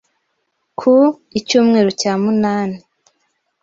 ku 0.79 0.93
Icyumweru 1.39 1.89
cya 2.01 2.13
munani 2.23 2.77